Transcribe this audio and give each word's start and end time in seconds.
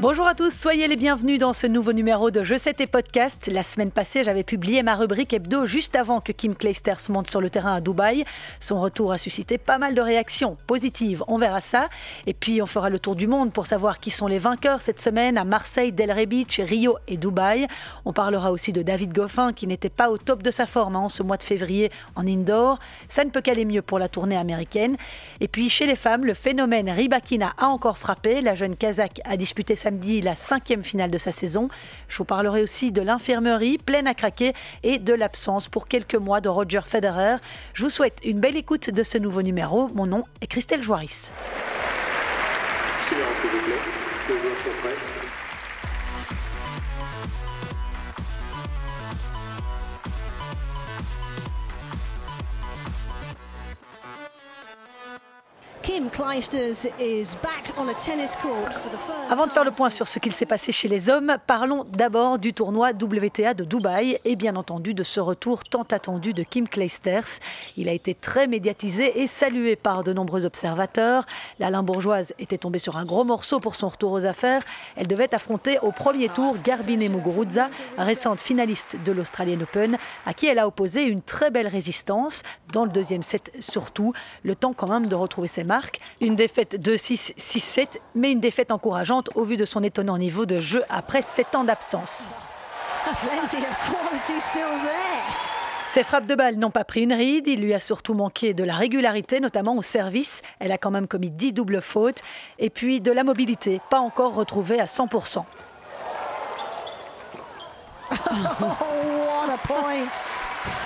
Bonjour 0.00 0.28
à 0.28 0.36
tous, 0.36 0.54
soyez 0.54 0.86
les 0.86 0.94
bienvenus 0.94 1.40
dans 1.40 1.52
ce 1.52 1.66
nouveau 1.66 1.92
numéro 1.92 2.30
de 2.30 2.44
Je 2.44 2.54
sais 2.56 2.72
tes 2.72 2.86
podcasts. 2.86 3.48
La 3.48 3.64
semaine 3.64 3.90
passée, 3.90 4.22
j'avais 4.22 4.44
publié 4.44 4.84
ma 4.84 4.94
rubrique 4.94 5.32
hebdo 5.32 5.66
juste 5.66 5.96
avant 5.96 6.20
que 6.20 6.30
Kim 6.30 6.54
Clijsters 6.54 7.00
monte 7.08 7.28
sur 7.28 7.40
le 7.40 7.50
terrain 7.50 7.74
à 7.74 7.80
Dubaï. 7.80 8.24
Son 8.60 8.80
retour 8.80 9.10
a 9.10 9.18
suscité 9.18 9.58
pas 9.58 9.76
mal 9.76 9.96
de 9.96 10.00
réactions 10.00 10.56
positives, 10.68 11.24
on 11.26 11.36
verra 11.36 11.60
ça. 11.60 11.88
Et 12.28 12.32
puis 12.32 12.62
on 12.62 12.66
fera 12.66 12.90
le 12.90 13.00
tour 13.00 13.16
du 13.16 13.26
monde 13.26 13.52
pour 13.52 13.66
savoir 13.66 13.98
qui 13.98 14.12
sont 14.12 14.28
les 14.28 14.38
vainqueurs 14.38 14.82
cette 14.82 15.00
semaine 15.00 15.36
à 15.36 15.42
Marseille, 15.42 15.90
Delray 15.90 16.26
Beach, 16.26 16.60
Rio 16.60 16.96
et 17.08 17.16
Dubaï. 17.16 17.66
On 18.04 18.12
parlera 18.12 18.52
aussi 18.52 18.72
de 18.72 18.82
David 18.82 19.12
Goffin 19.12 19.52
qui 19.52 19.66
n'était 19.66 19.88
pas 19.88 20.10
au 20.10 20.16
top 20.16 20.44
de 20.44 20.52
sa 20.52 20.66
forme 20.66 20.94
hein, 20.94 21.00
en 21.00 21.08
ce 21.08 21.24
mois 21.24 21.38
de 21.38 21.42
février 21.42 21.90
en 22.14 22.24
indoor. 22.24 22.78
Ça 23.08 23.24
ne 23.24 23.30
peut 23.30 23.40
qu'aller 23.40 23.64
mieux 23.64 23.82
pour 23.82 23.98
la 23.98 24.08
tournée 24.08 24.36
américaine. 24.36 24.96
Et 25.40 25.48
puis 25.48 25.68
chez 25.68 25.86
les 25.86 25.96
femmes, 25.96 26.24
le 26.24 26.34
phénomène 26.34 26.88
Ribakina 26.88 27.52
a 27.58 27.66
encore 27.66 27.98
frappé. 27.98 28.42
La 28.42 28.54
jeune 28.54 28.76
Kazakh 28.76 29.20
a 29.24 29.36
disputé 29.36 29.74
sa 29.74 29.87
samedi 29.88 30.20
la 30.20 30.34
cinquième 30.34 30.84
finale 30.84 31.10
de 31.10 31.16
sa 31.16 31.32
saison. 31.32 31.70
Je 32.08 32.18
vous 32.18 32.26
parlerai 32.26 32.62
aussi 32.62 32.92
de 32.92 33.00
l'infirmerie 33.00 33.78
pleine 33.78 34.06
à 34.06 34.12
craquer 34.12 34.52
et 34.82 34.98
de 34.98 35.14
l'absence 35.14 35.68
pour 35.68 35.88
quelques 35.88 36.14
mois 36.14 36.42
de 36.42 36.50
Roger 36.50 36.82
Federer. 36.84 37.36
Je 37.72 37.84
vous 37.84 37.88
souhaite 37.88 38.18
une 38.22 38.38
belle 38.38 38.58
écoute 38.58 38.90
de 38.90 39.02
ce 39.02 39.16
nouveau 39.16 39.40
numéro. 39.40 39.88
Mon 39.94 40.04
nom 40.04 40.24
est 40.42 40.46
Christelle 40.46 40.82
Joiris. 40.82 41.30
Avant 59.28 59.46
de 59.46 59.50
faire 59.50 59.64
le 59.64 59.72
point 59.72 59.90
sur 59.90 60.06
ce 60.06 60.20
qu'il 60.20 60.32
s'est 60.32 60.46
passé 60.46 60.70
chez 60.70 60.86
les 60.86 61.10
hommes, 61.10 61.38
parlons 61.46 61.84
d'abord 61.84 62.38
du 62.38 62.52
tournoi 62.52 62.90
WTA 62.90 63.54
de 63.54 63.64
Dubaï 63.64 64.20
et 64.24 64.36
bien 64.36 64.54
entendu 64.54 64.94
de 64.94 65.02
ce 65.02 65.18
retour 65.18 65.64
tant 65.64 65.82
attendu 65.82 66.34
de 66.34 66.44
Kim 66.44 66.68
Clijsters. 66.68 67.40
Il 67.76 67.88
a 67.88 67.92
été 67.92 68.14
très 68.14 68.46
médiatisé 68.46 69.20
et 69.20 69.26
salué 69.26 69.74
par 69.74 70.04
de 70.04 70.12
nombreux 70.12 70.46
observateurs. 70.46 71.26
La 71.58 71.68
Limbourgeoise 71.68 72.32
était 72.38 72.58
tombée 72.58 72.78
sur 72.78 72.96
un 72.96 73.04
gros 73.04 73.24
morceau 73.24 73.58
pour 73.58 73.74
son 73.74 73.88
retour 73.88 74.12
aux 74.12 74.24
affaires. 74.24 74.62
Elle 74.94 75.08
devait 75.08 75.34
affronter 75.34 75.80
au 75.80 75.90
premier 75.90 76.28
tour 76.28 76.54
Garbine 76.62 77.08
Muguruza, 77.10 77.70
récente 77.96 78.40
finaliste 78.40 78.96
de 79.04 79.10
l'Australian 79.10 79.60
Open, 79.62 79.98
à 80.26 80.34
qui 80.34 80.46
elle 80.46 80.60
a 80.60 80.68
opposé 80.68 81.02
une 81.02 81.22
très 81.22 81.50
belle 81.50 81.66
résistance, 81.66 82.44
dans 82.72 82.84
le 82.84 82.90
deuxième 82.90 83.22
set 83.22 83.50
surtout, 83.58 84.12
le 84.44 84.54
temps 84.54 84.74
quand 84.74 84.88
même 84.88 85.06
de 85.06 85.14
retrouver 85.16 85.48
ses 85.48 85.64
marques 85.64 85.87
une 86.20 86.36
défaite 86.36 86.76
2-6, 86.76 87.34
6-7, 87.36 87.98
mais 88.14 88.32
une 88.32 88.40
défaite 88.40 88.72
encourageante 88.72 89.30
au 89.34 89.44
vu 89.44 89.56
de 89.56 89.64
son 89.64 89.82
étonnant 89.82 90.18
niveau 90.18 90.46
de 90.46 90.60
jeu 90.60 90.82
après 90.88 91.22
7 91.22 91.54
ans 91.54 91.64
d'absence. 91.64 92.28
Ses 95.88 96.04
frappes 96.04 96.26
de 96.26 96.34
balle 96.34 96.56
n'ont 96.56 96.70
pas 96.70 96.84
pris 96.84 97.02
une 97.02 97.14
ride, 97.14 97.46
il 97.46 97.62
lui 97.62 97.72
a 97.72 97.78
surtout 97.78 98.12
manqué 98.12 98.52
de 98.52 98.62
la 98.62 98.74
régularité, 98.74 99.40
notamment 99.40 99.74
au 99.74 99.82
service. 99.82 100.42
Elle 100.58 100.70
a 100.72 100.78
quand 100.78 100.90
même 100.90 101.08
commis 101.08 101.30
10 101.30 101.54
doubles 101.54 101.80
fautes. 101.80 102.20
Et 102.58 102.68
puis 102.68 103.00
de 103.00 103.10
la 103.10 103.24
mobilité, 103.24 103.80
pas 103.88 104.00
encore 104.00 104.34
retrouvée 104.34 104.80
à 104.80 104.84
100%. 104.84 105.44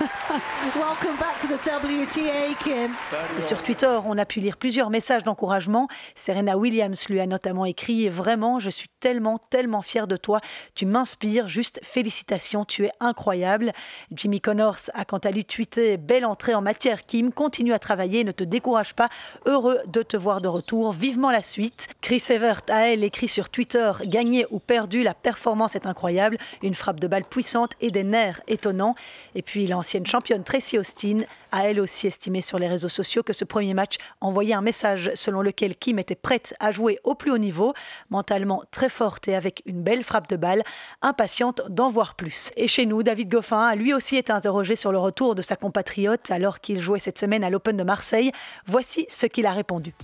Et 3.39 3.43
sur 3.43 3.63
Twitter, 3.63 3.99
on 4.07 4.17
a 4.17 4.25
pu 4.25 4.41
lire 4.41 4.57
plusieurs 4.57 4.91
messages 4.91 5.25
d'encouragement. 5.25 5.89
Serena 6.15 6.57
Williams 6.57 7.09
lui 7.09 7.21
a 7.21 7.27
notamment 7.27 7.65
écrit 7.65 8.09
Vraiment, 8.09 8.59
je 8.59 8.71
suis 8.71 8.89
tellement, 9.01 9.39
tellement 9.51 9.83
fière 9.83 10.07
de 10.07 10.17
toi. 10.17 10.41
Tu 10.75 10.87
m'inspires. 10.87 11.49
Juste 11.49 11.81
félicitations, 11.83 12.65
tu 12.65 12.87
es 12.87 12.93
incroyable. 13.01 13.73
Jimmy 14.11 14.41
Connors 14.41 14.91
a 14.95 15.05
quant 15.05 15.19
à 15.19 15.31
lui 15.31 15.45
tweeté 15.45 15.97
Belle 15.97 16.25
entrée 16.25 16.55
en 16.55 16.63
matière, 16.63 17.05
Kim. 17.05 17.33
Continue 17.33 17.75
à 17.75 17.79
travailler, 17.79 18.25
ne 18.25 18.33
te 18.33 18.45
décourage 18.45 18.95
pas. 18.95 19.09
Heureux 19.45 19.81
de 19.87 20.03
te 20.03 20.17
voir 20.17 20.41
de 20.41 20.49
retour. 20.49 20.93
Vivement 20.93 21.31
la 21.31 21.43
suite. 21.43 21.89
Chris 22.01 22.23
Evert 22.31 22.63
a 22.69 22.89
elle 22.89 23.05
écrit 23.05 23.29
sur 23.29 23.49
Twitter 23.49 23.93
Gagné 24.05 24.47
ou 24.51 24.59
perdu, 24.59 25.03
la 25.03 25.15
performance 25.15 25.75
est 25.75 25.87
incroyable. 25.87 26.39
Une 26.63 26.75
frappe 26.75 27.01
de 27.01 27.07
balle 27.07 27.25
puissante 27.25 27.73
et 27.81 27.91
des 27.91 28.05
nerfs 28.05 28.41
étonnants. 28.47 28.95
Et 29.35 29.43
puis 29.43 29.67
l'ancienne 29.67 30.07
championne 30.07 30.22
Tracy 30.45 30.79
Austin 30.79 31.23
a 31.51 31.69
elle 31.69 31.81
aussi 31.81 32.07
estimé 32.07 32.41
sur 32.41 32.59
les 32.59 32.69
réseaux 32.69 32.89
sociaux 32.89 33.23
que 33.23 33.33
ce 33.33 33.45
premier 33.45 33.75
match 33.75 33.97
envoyait 34.21 34.55
un 34.55 34.61
message 34.61 35.11
selon 35.15 35.43
lequel 35.43 35.77
Kim 35.77 35.99
était 35.99 36.15
prête 36.15 36.55
à 36.61 36.73
jouer 36.73 36.99
au 37.05 37.15
plus 37.15 37.31
haut 37.31 37.39
niveau, 37.39 37.75
mentalement 38.11 38.63
très 38.71 38.89
forte 38.89 39.29
et 39.29 39.35
avec 39.35 39.63
une 39.67 39.83
belle 39.83 40.05
frappe 40.05 40.29
de 40.29 40.37
balle, 40.37 40.63
impatiente 41.03 41.63
d'en 41.69 41.89
voir 41.89 42.15
plus. 42.15 42.53
Et 42.57 42.69
chez 42.69 42.87
nous, 42.87 43.03
David 43.03 43.29
Goffin 43.29 43.61
a 43.61 43.75
lui 43.75 43.93
aussi 43.93 44.17
été 44.17 44.33
interrogé 44.33 44.77
sur 44.77 44.93
le 44.93 44.99
retour 44.99 45.35
de 45.35 45.43
sa 45.43 45.57
compatriote 45.57 46.31
alors 46.31 46.61
qu'il 46.61 46.81
jouait 46.81 46.99
cette 46.99 47.19
semaine 47.19 47.45
à 47.45 47.51
l'Open 47.51 47.77
de 47.77 47.85
Marseille. 47.85 48.33
Voici 48.67 49.07
ce 49.09 49.27
qu'il 49.27 49.47
a 49.47 49.53
répondu. 49.53 49.95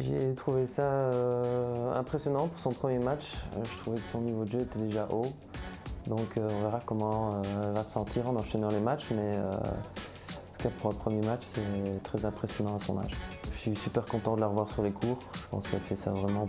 J'ai 0.00 0.34
trouvé 0.34 0.66
ça 0.66 0.82
euh, 0.82 1.94
impressionnant 1.94 2.48
pour 2.48 2.58
son 2.58 2.70
premier 2.70 2.98
match. 2.98 3.34
Euh, 3.56 3.64
je 3.64 3.82
trouvais 3.82 3.98
que 3.98 4.08
son 4.08 4.20
niveau 4.20 4.44
de 4.44 4.50
jeu 4.50 4.60
était 4.60 4.78
déjà 4.78 5.06
haut. 5.10 5.32
Donc 6.10 6.36
euh, 6.36 6.48
on 6.52 6.62
verra 6.62 6.80
comment 6.84 7.30
euh, 7.30 7.68
elle 7.68 7.72
va 7.72 7.84
se 7.84 7.92
sentir 7.92 8.28
en 8.28 8.34
enchaînant 8.34 8.68
les 8.68 8.80
matchs, 8.80 9.06
mais 9.12 9.36
euh, 9.36 9.52
en 9.52 10.52
tout 10.52 10.62
cas 10.64 10.70
pour 10.80 10.92
premier 10.92 11.24
match, 11.24 11.42
c'est 11.44 12.02
très 12.02 12.24
impressionnant 12.24 12.76
à 12.76 12.80
son 12.80 12.98
âge. 12.98 13.12
Je 13.52 13.56
suis 13.56 13.76
super 13.76 14.04
content 14.04 14.34
de 14.34 14.40
la 14.40 14.48
revoir 14.48 14.68
sur 14.68 14.82
les 14.82 14.90
cours. 14.90 15.20
Je 15.34 15.46
pense 15.52 15.68
qu'elle 15.68 15.80
fait 15.80 15.94
ça 15.94 16.10
vraiment 16.10 16.48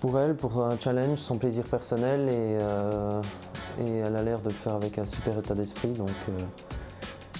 pour, 0.00 0.18
elle, 0.18 0.34
pour 0.34 0.64
un 0.64 0.78
challenge, 0.78 1.18
son 1.18 1.36
plaisir 1.36 1.64
personnel 1.64 2.28
et 2.30 3.98
elle 3.98 4.16
a 4.16 4.22
l'air 4.22 4.40
de 4.40 4.48
le 4.48 4.54
faire 4.54 4.74
avec 4.74 4.98
un 4.98 5.06
super 5.06 5.38
état 5.38 5.54
d'esprit. 5.54 5.92
Donc 5.92 6.10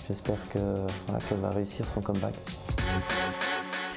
j'espère 0.08 0.38
qu'elle 0.50 1.38
va 1.38 1.50
réussir 1.50 1.88
son 1.88 2.02
comeback. 2.02 2.34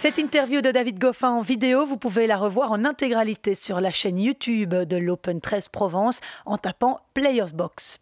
Cette 0.03 0.17
interview 0.17 0.59
de 0.59 0.69
David 0.69 0.99
Goffin 0.99 1.29
en 1.29 1.39
vidéo, 1.39 1.85
vous 1.85 1.95
pouvez 1.95 2.27
la 2.27 2.35
revoir 2.35 2.73
en 2.73 2.83
intégralité 2.83 3.55
sur 3.55 3.79
la 3.79 3.89
chaîne 3.89 4.19
YouTube 4.19 4.75
de 4.75 4.97
l'Open 4.97 5.39
13 5.39 5.69
Provence 5.69 6.19
en 6.45 6.57
tapant 6.57 6.99
Players 7.13 7.53
Box. 7.53 8.01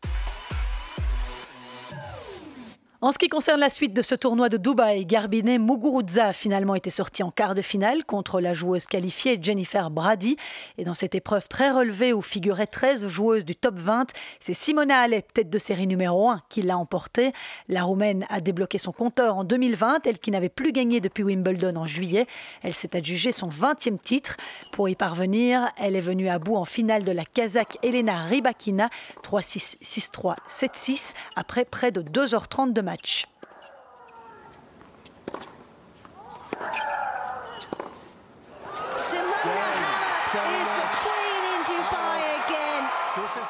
En 3.04 3.12
ce 3.12 3.18
qui 3.18 3.30
concerne 3.30 3.60
la 3.60 3.72
suite 3.72 3.96
de 3.96 4.04
ce 4.04 4.14
tournoi 4.14 4.48
de 4.48 4.58
Dubaï, 4.58 5.08
Garbine 5.08 5.58
Muguruza 5.58 6.28
a 6.28 6.34
finalement 6.34 6.76
été 6.76 6.92
sorti 6.92 7.24
en 7.24 7.32
quart 7.32 7.56
de 7.56 7.64
finale 7.64 8.06
contre 8.06 8.40
la 8.40 8.54
joueuse 8.54 8.86
qualifiée 8.86 9.40
Jennifer 9.42 9.90
Brady. 9.90 10.38
Et 10.78 10.84
dans 10.84 10.94
cette 10.94 11.16
épreuve 11.16 11.48
très 11.48 11.72
relevée 11.72 12.14
où 12.14 12.22
figuraient 12.22 12.68
13 12.68 13.08
joueuses 13.08 13.44
du 13.44 13.56
top 13.56 13.74
20, 13.80 14.12
c'est 14.40 14.54
Simona 14.54 15.00
Alep, 15.00 15.34
tête 15.34 15.50
de 15.50 15.58
série 15.58 15.88
numéro 15.88 16.30
1, 16.30 16.44
qui 16.48 16.62
l'a 16.62 16.78
emporté. 16.78 17.32
La 17.68 17.82
Roumaine 17.82 18.28
a 18.30 18.40
débloqué 18.40 18.78
son 18.78 18.92
compteur 18.92 19.36
en 19.36 19.46
2020, 19.46 20.06
elle 20.06 20.20
qui 20.20 20.30
n'avait 20.30 20.50
plus 20.50 20.72
gagné 20.72 21.02
depuis 21.02 21.24
Wimbledon 21.24 21.78
en 21.78 21.88
juillet. 21.88 22.28
Elle 22.62 22.76
s'est 22.76 22.96
adjugée 22.96 23.32
son 23.32 23.50
20e 23.50 23.98
titre. 23.98 24.38
Pour 24.74 24.90
y 24.90 24.96
parvenir, 24.96 25.72
elle 25.78 25.96
est 25.96 26.02
venue 26.02 26.30
à 26.30 26.38
bout 26.38 26.56
en 26.56 26.66
finale 26.66 27.04
de 27.04 27.12
la 27.12 27.26
Kazakh 27.26 27.80
Elena 27.82 28.26
Rybakina 28.26 28.92
3-6, 29.24 29.80
6-3, 29.82 30.36
7-6 30.48 31.14
après 31.36 31.66
près 31.66 31.92
de 31.92 32.04
2h30 32.04 32.74
de 32.74 32.82
match. 32.82 32.91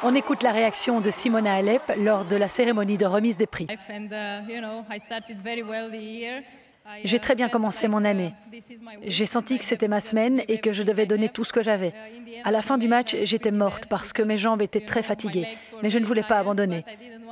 On 0.03 0.15
écoute 0.15 0.41
la 0.43 0.51
réaction 0.51 1.01
de 1.01 1.11
Simona 1.11 1.53
Alep 1.53 1.81
lors 1.97 2.25
de 2.25 2.35
la 2.35 2.47
cérémonie 2.47 2.97
de 2.97 3.05
remise 3.05 3.37
des 3.37 3.47
prix. 3.47 3.67
J'ai 7.03 7.19
très 7.19 7.35
bien 7.35 7.49
commencé 7.49 7.87
mon 7.87 8.03
année. 8.03 8.33
J'ai 9.05 9.25
senti 9.25 9.57
que 9.57 9.65
c'était 9.65 9.87
ma 9.87 10.01
semaine 10.01 10.41
et 10.47 10.59
que 10.59 10.73
je 10.73 10.83
devais 10.83 11.05
donner 11.05 11.29
tout 11.29 11.43
ce 11.43 11.53
que 11.53 11.63
j'avais. 11.63 11.93
À 12.43 12.51
la 12.51 12.61
fin 12.61 12.77
du 12.77 12.87
match, 12.87 13.15
j'étais 13.23 13.51
morte 13.51 13.87
parce 13.87 14.13
que 14.13 14.21
mes 14.21 14.37
jambes 14.37 14.61
étaient 14.61 14.85
très 14.85 15.03
fatiguées, 15.03 15.47
mais 15.83 15.89
je 15.89 15.99
ne 15.99 16.05
voulais 16.05 16.23
pas 16.23 16.39
abandonner. 16.39 16.83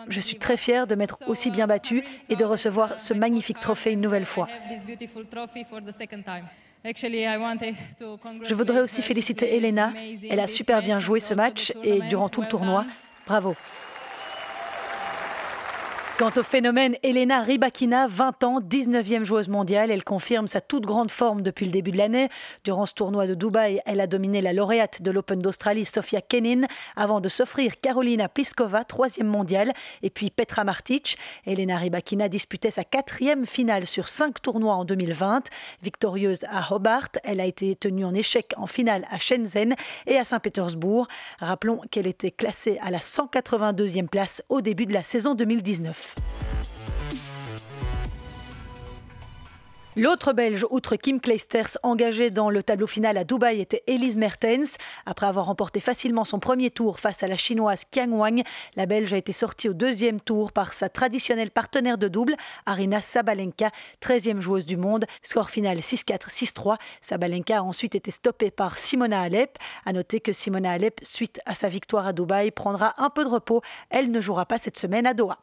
Je 0.08 0.20
suis 0.20 0.38
très 0.38 0.58
fière 0.58 0.88
de 0.88 0.96
m'être 0.96 1.20
aussi 1.28 1.52
bien 1.52 1.68
battue 1.68 2.04
et 2.30 2.36
de 2.36 2.46
recevoir 2.46 3.00
ce 3.00 3.14
magnifique 3.14 3.60
trophée 3.60 3.92
une 3.92 4.02
nouvelle 4.02 4.26
fois. 4.26 4.48
Je 8.44 8.56
voudrais 8.56 8.82
aussi 8.82 9.02
féliciter 9.02 9.58
Elena. 9.58 9.92
Elle 10.30 10.40
a 10.40 10.48
super 10.48 10.82
bien 10.82 11.00
joué 11.00 11.20
ce 11.20 11.34
match 11.34 11.74
et 11.84 12.00
durant 12.02 12.30
tout 12.30 12.42
le 12.42 12.48
tournoi. 12.48 12.86
Bravo. 13.28 13.56
Quant 16.20 16.34
au 16.36 16.44
phénomène 16.44 16.98
Elena 17.02 17.40
Rybakina, 17.40 18.08
20 18.08 18.44
ans, 18.44 18.60
19e 18.60 19.24
joueuse 19.24 19.48
mondiale, 19.48 19.90
elle 19.90 20.04
confirme 20.04 20.50
sa 20.50 20.60
toute 20.60 20.86
grande 20.86 21.12
forme 21.12 21.42
depuis 21.42 21.66
le 21.66 21.72
début 21.72 21.92
de 21.92 21.98
l'année. 21.98 22.28
Durant 22.66 22.86
ce 22.86 22.94
tournoi 22.94 23.26
de 23.26 23.36
Dubaï, 23.36 23.80
elle 23.86 24.02
a 24.02 24.06
dominé 24.06 24.42
la 24.42 24.52
lauréate 24.52 25.02
de 25.02 25.12
l'Open 25.12 25.40
d'Australie, 25.40 25.86
Sofia 25.86 26.20
Kenin, 26.20 26.64
avant 26.98 27.22
de 27.22 27.30
s'offrir 27.30 27.80
Carolina 27.80 28.28
Pliskova, 28.28 28.84
troisième 28.84 29.28
mondiale, 29.28 29.72
et 30.04 30.10
puis 30.10 30.30
Petra 30.30 30.66
Martic. 30.66 31.18
Elena 31.46 31.78
Rybakina 31.78 32.28
disputait 32.28 32.70
sa 32.70 32.84
quatrième 32.84 33.46
finale 33.46 33.88
sur 33.88 34.10
cinq 34.10 34.42
tournois 34.42 34.76
en 34.76 34.84
2020. 34.84 35.46
Victorieuse 35.84 36.44
à 36.50 36.74
Hobart, 36.74 37.12
elle 37.24 37.40
a 37.40 37.46
été 37.46 37.78
tenue 37.78 38.04
en 38.04 38.14
échec 38.14 38.52
en 38.58 38.68
finale 38.68 39.06
à 39.10 39.20
Shenzhen 39.20 39.74
et 40.06 40.18
à 40.18 40.26
Saint-Pétersbourg. 40.26 41.08
Rappelons 41.40 41.80
qu'elle 41.90 42.08
était 42.08 42.32
classée 42.32 42.78
à 42.82 42.92
la 42.92 43.00
182e 43.00 44.10
place 44.10 44.44
au 44.50 44.60
début 44.60 44.86
de 44.86 44.92
la 44.92 45.04
saison 45.04 45.34
2019. 45.34 46.09
L'autre 49.96 50.32
Belge, 50.32 50.66
outre 50.70 50.96
Kim 50.96 51.20
Kleisters, 51.20 51.78
engagée 51.84 52.30
dans 52.30 52.50
le 52.50 52.64
tableau 52.64 52.88
final 52.88 53.18
à 53.18 53.26
Dubaï, 53.26 53.60
était 53.60 53.84
Elise 53.86 54.16
Mertens. 54.16 54.78
Après 55.06 55.26
avoir 55.26 55.48
remporté 55.48 55.82
facilement 55.82 56.24
son 56.24 56.40
premier 56.40 56.72
tour 56.72 57.02
face 57.02 57.22
à 57.22 57.28
la 57.28 57.36
chinoise 57.36 57.84
Qiang 57.92 58.14
Wang, 58.14 58.44
la 58.78 58.86
Belge 58.86 59.12
a 59.12 59.18
été 59.18 59.34
sortie 59.34 59.68
au 59.68 59.74
deuxième 59.74 60.22
tour 60.22 60.54
par 60.54 60.72
sa 60.72 60.88
traditionnelle 60.88 61.52
partenaire 61.52 61.98
de 61.98 62.08
double, 62.08 62.38
Arina 62.66 63.02
Sabalenka, 63.02 63.72
13e 64.02 64.40
joueuse 64.40 64.66
du 64.66 64.78
monde. 64.78 65.04
Score 65.22 65.50
final 65.50 65.80
6-4, 65.80 66.30
6-3. 66.30 66.78
Sabalenka 67.02 67.58
a 67.58 67.64
ensuite 67.64 67.96
été 67.96 68.10
stoppée 68.10 68.52
par 68.52 68.78
Simona 68.78 69.22
Alep. 69.22 69.58
À 69.86 69.92
noter 69.92 70.22
que 70.22 70.32
Simona 70.32 70.72
Alep, 70.72 71.02
suite 71.04 71.42
à 71.46 71.56
sa 71.56 71.68
victoire 71.68 72.08
à 72.08 72.14
Dubaï, 72.14 72.52
prendra 72.52 72.94
un 73.04 73.10
peu 73.10 73.26
de 73.26 73.30
repos. 73.30 73.62
Elle 73.90 74.12
ne 74.12 74.22
jouera 74.22 74.46
pas 74.46 74.60
cette 74.60 74.78
semaine 74.78 75.06
à 75.06 75.14
Doha. 75.14 75.40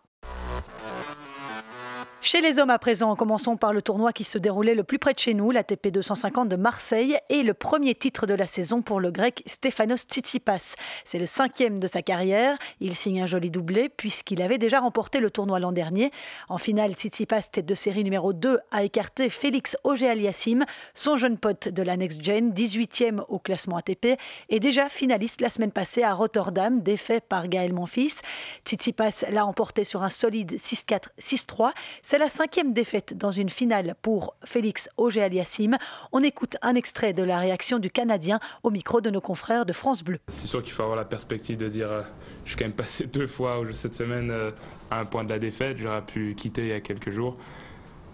Chez 2.22 2.40
les 2.40 2.58
hommes 2.58 2.70
à 2.70 2.78
présent, 2.78 3.14
commençons 3.14 3.56
par 3.56 3.72
le 3.72 3.82
tournoi 3.82 4.12
qui 4.12 4.24
se 4.24 4.38
déroulait 4.38 4.74
le 4.74 4.82
plus 4.82 4.98
près 4.98 5.12
de 5.12 5.18
chez 5.18 5.34
nous, 5.34 5.50
l'ATP 5.52 5.88
250 5.88 6.48
de 6.48 6.56
Marseille, 6.56 7.18
et 7.28 7.42
le 7.42 7.54
premier 7.54 7.94
titre 7.94 8.26
de 8.26 8.34
la 8.34 8.46
saison 8.46 8.82
pour 8.82 9.00
le 9.00 9.10
grec 9.12 9.42
Stefanos 9.46 10.00
Tsitsipas. 10.08 10.74
C'est 11.04 11.18
le 11.18 11.26
cinquième 11.26 11.78
de 11.78 11.86
sa 11.86 12.02
carrière. 12.02 12.58
Il 12.80 12.96
signe 12.96 13.22
un 13.22 13.26
joli 13.26 13.50
doublé 13.50 13.88
puisqu'il 13.90 14.42
avait 14.42 14.58
déjà 14.58 14.80
remporté 14.80 15.20
le 15.20 15.30
tournoi 15.30 15.60
l'an 15.60 15.72
dernier. 15.72 16.10
En 16.48 16.58
finale, 16.58 16.94
Tsitsipas, 16.94 17.42
tête 17.42 17.66
de 17.66 17.74
série 17.74 18.02
numéro 18.02 18.32
2, 18.32 18.58
a 18.72 18.82
écarté 18.82 19.28
Félix 19.28 19.76
Auger-Aliassime, 19.84 20.64
son 20.94 21.16
jeune 21.16 21.38
pote 21.38 21.68
de 21.68 21.82
la 21.82 21.96
Next 21.96 22.24
Gen, 22.24 22.50
18e 22.52 23.24
au 23.28 23.38
classement 23.38 23.76
ATP, 23.76 24.18
et 24.48 24.58
déjà 24.58 24.88
finaliste 24.88 25.42
la 25.42 25.50
semaine 25.50 25.70
passée 25.70 26.02
à 26.02 26.14
Rotterdam, 26.14 26.80
défait 26.80 27.20
par 27.20 27.46
Gaël 27.46 27.74
Monfils. 27.74 28.22
Tsitsipas 28.64 29.26
l'a 29.28 29.46
emporté 29.46 29.84
sur 29.84 30.02
un 30.02 30.10
solide 30.10 30.54
6-4, 30.54 31.10
6-3. 31.20 31.72
C'est 32.08 32.18
la 32.18 32.28
cinquième 32.28 32.72
défaite 32.72 33.14
dans 33.18 33.32
une 33.32 33.50
finale 33.50 33.96
pour 34.00 34.36
Félix 34.44 34.88
Auger-Aliassime. 34.96 35.76
On 36.12 36.22
écoute 36.22 36.56
un 36.62 36.76
extrait 36.76 37.12
de 37.12 37.24
la 37.24 37.40
réaction 37.40 37.80
du 37.80 37.90
Canadien 37.90 38.38
au 38.62 38.70
micro 38.70 39.00
de 39.00 39.10
nos 39.10 39.20
confrères 39.20 39.66
de 39.66 39.72
France 39.72 40.04
Bleu. 40.04 40.20
C'est 40.28 40.46
sûr 40.46 40.62
qu'il 40.62 40.72
faut 40.72 40.84
avoir 40.84 40.96
la 40.96 41.04
perspective 41.04 41.56
de 41.56 41.66
dire 41.68 41.90
euh, 41.90 42.02
je 42.44 42.50
suis 42.50 42.58
quand 42.58 42.64
même 42.64 42.74
passé 42.74 43.06
deux 43.12 43.26
fois 43.26 43.60
cette 43.72 43.94
semaine 43.94 44.30
euh, 44.30 44.52
à 44.88 45.00
un 45.00 45.04
point 45.04 45.24
de 45.24 45.30
la 45.30 45.40
défaite. 45.40 45.78
J'aurais 45.78 46.06
pu 46.06 46.36
quitter 46.36 46.62
il 46.62 46.68
y 46.68 46.72
a 46.72 46.80
quelques 46.80 47.10
jours. 47.10 47.36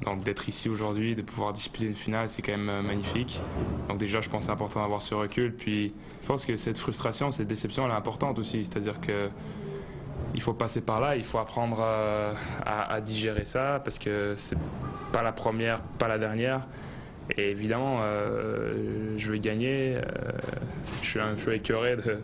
Donc 0.05 0.25
d'être 0.25 0.49
ici 0.49 0.71
aujourd'hui, 0.71 1.15
de 1.15 1.21
pouvoir 1.21 1.53
disputer 1.53 1.85
une 1.85 1.95
finale, 1.95 2.31
c'est 2.31 2.41
quand 2.41 2.53
même 2.53 2.71
euh, 2.71 2.81
magnifique. 2.81 3.43
Donc 3.89 3.99
déjà, 3.99 4.23
je 4.23 4.31
pense 4.31 4.39
que 4.39 4.47
c'est 4.47 4.53
important 4.53 4.81
d'avoir 4.81 5.03
ce 5.03 5.15
recul. 5.15 5.55
Puis 5.55 5.93
je 6.23 6.27
pense 6.27 6.47
que 6.47 6.57
cette 6.57 6.79
frustration, 6.79 7.31
cette 7.31 7.47
déception, 7.47 7.85
elle 7.85 7.93
est 7.93 7.95
importante 7.95 8.39
aussi. 8.39 8.65
C'est-à-dire 8.65 9.03
que 9.03 9.29
faut 10.43 10.55
passer 10.55 10.81
par 10.81 11.01
là, 11.01 11.17
il 11.17 11.25
faut 11.25 11.39
apprendre 11.39 11.79
euh, 11.81 12.33
à, 12.65 13.01
digérer 13.01 13.45
ça 13.45 13.81
parce 13.85 13.99
que 13.99 14.35
c'est 14.37 14.59
pas 15.13 15.23
la 15.23 15.33
première, 15.33 15.81
pas 15.81 16.09
la 16.09 16.19
dernière. 16.19 16.63
Et 17.37 17.51
évidemment, 17.51 18.01
euh, 18.03 19.15
je 19.17 19.33
vais 19.33 19.39
gagner. 19.39 19.97
Euh, 19.97 20.03
je 21.03 21.09
suis 21.09 21.21
un 21.21 21.35
peu 21.35 21.55
écœuré 21.55 21.97
de, 21.97 22.19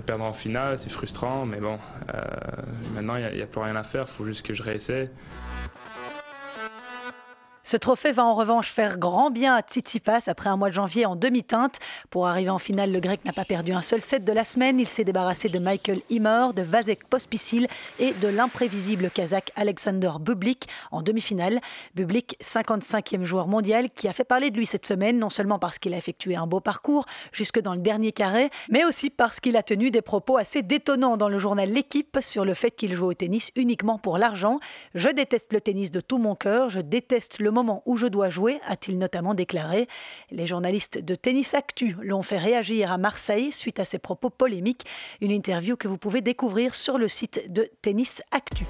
perdre 0.00 0.24
en 0.24 0.32
finale, 0.32 0.78
c'est 0.78 0.90
frustrant, 0.90 1.44
mais 1.44 1.58
bon, 1.58 1.78
maintenant 2.94 3.16
il 3.16 3.34
n'y 3.34 3.40
a, 3.40 3.44
a, 3.44 3.46
plus 3.46 3.60
rien 3.60 3.76
à 3.76 3.82
faire, 3.82 4.06
il 4.08 4.12
faut 4.12 4.24
juste 4.24 4.44
que 4.44 4.54
je 4.54 4.62
réessaie. 4.62 5.10
Ce 7.64 7.76
trophée 7.76 8.10
va 8.10 8.24
en 8.24 8.34
revanche 8.34 8.72
faire 8.72 8.98
grand 8.98 9.30
bien 9.30 9.54
à 9.54 9.62
Tsitsipas 9.62 10.24
après 10.26 10.50
un 10.50 10.56
mois 10.56 10.68
de 10.68 10.74
janvier 10.74 11.06
en 11.06 11.14
demi-teinte. 11.14 11.78
Pour 12.10 12.26
arriver 12.26 12.50
en 12.50 12.58
finale, 12.58 12.90
le 12.90 12.98
grec 12.98 13.24
n'a 13.24 13.32
pas 13.32 13.44
perdu 13.44 13.70
un 13.70 13.82
seul 13.82 14.00
set 14.00 14.24
de 14.24 14.32
la 14.32 14.42
semaine. 14.42 14.80
Il 14.80 14.88
s'est 14.88 15.04
débarrassé 15.04 15.48
de 15.48 15.60
Michael 15.60 16.00
Himmer, 16.10 16.48
de 16.56 16.62
Vasek 16.62 17.04
Pospisil 17.04 17.68
et 18.00 18.14
de 18.14 18.26
l'imprévisible 18.26 19.10
kazakh 19.10 19.52
Alexander 19.54 20.10
Bublik 20.20 20.66
en 20.90 21.02
demi-finale. 21.02 21.60
Bublik, 21.94 22.36
55e 22.42 23.22
joueur 23.22 23.46
mondial, 23.46 23.90
qui 23.90 24.08
a 24.08 24.12
fait 24.12 24.24
parler 24.24 24.50
de 24.50 24.56
lui 24.56 24.66
cette 24.66 24.84
semaine, 24.84 25.20
non 25.20 25.30
seulement 25.30 25.60
parce 25.60 25.78
qu'il 25.78 25.94
a 25.94 25.98
effectué 25.98 26.34
un 26.34 26.48
beau 26.48 26.58
parcours 26.58 27.06
jusque 27.30 27.60
dans 27.60 27.74
le 27.74 27.80
dernier 27.80 28.10
carré, 28.10 28.50
mais 28.70 28.84
aussi 28.84 29.08
parce 29.08 29.38
qu'il 29.38 29.56
a 29.56 29.62
tenu 29.62 29.92
des 29.92 30.02
propos 30.02 30.36
assez 30.36 30.62
détonnants 30.62 31.16
dans 31.16 31.28
le 31.28 31.38
journal 31.38 31.70
L'équipe 31.70 32.18
sur 32.20 32.44
le 32.44 32.54
fait 32.54 32.72
qu'il 32.72 32.92
joue 32.94 33.06
au 33.06 33.14
tennis 33.14 33.52
uniquement 33.54 33.98
pour 33.98 34.18
l'argent. 34.18 34.58
Je 34.96 35.08
déteste 35.08 35.52
le 35.52 35.60
tennis 35.60 35.92
de 35.92 36.00
tout 36.00 36.18
mon 36.18 36.34
cœur, 36.34 36.68
je 36.68 36.80
déteste 36.80 37.38
le 37.38 37.52
moment 37.62 37.82
où 37.86 37.96
je 37.96 38.06
dois 38.06 38.30
jouer, 38.30 38.60
a-t-il 38.66 38.98
notamment 38.98 39.34
déclaré. 39.34 39.88
Les 40.30 40.46
journalistes 40.46 40.98
de 40.98 41.14
Tennis 41.14 41.54
Actu 41.54 41.96
l'ont 42.02 42.22
fait 42.22 42.38
réagir 42.38 42.90
à 42.90 42.98
Marseille 42.98 43.52
suite 43.52 43.78
à 43.78 43.84
ses 43.84 43.98
propos 43.98 44.30
polémiques. 44.30 44.84
Une 45.20 45.30
interview 45.30 45.76
que 45.76 45.88
vous 45.88 45.98
pouvez 45.98 46.20
découvrir 46.20 46.74
sur 46.74 46.98
le 46.98 47.08
site 47.08 47.52
de 47.52 47.68
Tennis 47.82 48.22
Actu. 48.30 48.66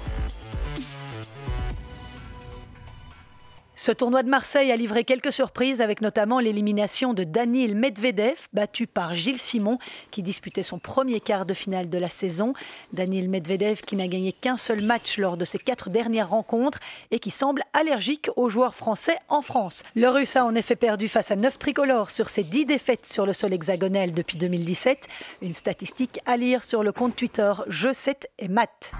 Ce 3.83 3.91
tournoi 3.91 4.23
de 4.23 4.29
Marseille 4.29 4.71
a 4.71 4.77
livré 4.77 5.03
quelques 5.03 5.33
surprises 5.33 5.81
avec 5.81 5.99
notamment 5.99 6.39
l'élimination 6.39 7.13
de 7.13 7.25
Daniel 7.25 7.75
Medvedev, 7.75 8.47
battu 8.53 8.87
par 8.87 9.13
Gilles 9.13 9.41
Simon, 9.41 9.77
qui 10.09 10.23
disputait 10.23 10.63
son 10.63 10.79
premier 10.79 11.19
quart 11.19 11.45
de 11.45 11.53
finale 11.53 11.89
de 11.89 11.97
la 11.97 12.07
saison. 12.07 12.53
Daniel 12.93 13.27
Medvedev 13.27 13.81
qui 13.81 13.97
n'a 13.97 14.07
gagné 14.07 14.31
qu'un 14.31 14.55
seul 14.55 14.81
match 14.81 15.17
lors 15.17 15.35
de 15.35 15.43
ses 15.43 15.57
quatre 15.57 15.89
dernières 15.89 16.29
rencontres 16.29 16.79
et 17.11 17.19
qui 17.19 17.29
semble 17.29 17.61
allergique 17.73 18.29
aux 18.37 18.47
joueurs 18.47 18.73
français 18.73 19.17
en 19.27 19.41
France. 19.41 19.83
Le 19.95 20.07
Russe 20.07 20.37
a 20.37 20.45
en 20.45 20.55
effet 20.55 20.77
perdu 20.77 21.09
face 21.09 21.31
à 21.31 21.35
neuf 21.35 21.59
tricolores 21.59 22.09
sur 22.09 22.29
ses 22.29 22.43
dix 22.43 22.65
défaites 22.65 23.05
sur 23.05 23.25
le 23.25 23.33
sol 23.33 23.51
hexagonal 23.51 24.13
depuis 24.13 24.37
2017. 24.37 25.09
Une 25.41 25.53
statistique 25.53 26.21
à 26.25 26.37
lire 26.37 26.63
sur 26.63 26.83
le 26.83 26.93
compte 26.93 27.17
Twitter 27.17 27.51
Je 27.67 27.91
7 27.91 28.29
et 28.39 28.47
Matt. 28.47 28.93